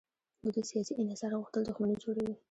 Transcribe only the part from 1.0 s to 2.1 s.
انحصار غوښتل دښمني